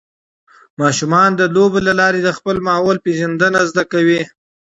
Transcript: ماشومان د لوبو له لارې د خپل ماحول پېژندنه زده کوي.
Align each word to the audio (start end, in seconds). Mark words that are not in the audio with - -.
ماشومان 0.81 1.29
د 1.39 1.41
لوبو 1.55 1.79
له 1.87 1.93
لارې 1.99 2.19
د 2.23 2.29
خپل 2.37 2.55
ماحول 2.67 2.97
پېژندنه 3.05 3.59
زده 3.69 3.83
کوي. 3.91 4.21